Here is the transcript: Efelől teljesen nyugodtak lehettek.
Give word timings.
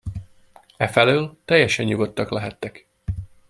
Efelől 0.77 1.37
teljesen 1.45 1.85
nyugodtak 1.85 2.29
lehettek. 2.29 2.87